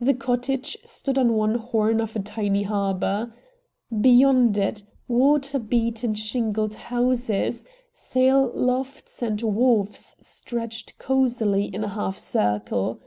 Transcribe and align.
The 0.00 0.14
cottage 0.14 0.76
stood 0.84 1.16
on 1.16 1.34
one 1.34 1.54
horn 1.54 2.00
of 2.00 2.16
a 2.16 2.18
tiny 2.18 2.64
harbor. 2.64 3.32
Beyond 4.00 4.58
it, 4.58 4.82
weather 5.06 5.60
beaten 5.60 6.14
shingled 6.14 6.74
houses, 6.74 7.64
sail 7.92 8.50
lofts, 8.56 9.22
and 9.22 9.40
wharfs 9.40 10.16
stretched 10.18 10.98
cosily 10.98 11.66
in 11.66 11.84
a 11.84 11.88
half 11.94 12.18
circle. 12.18 13.02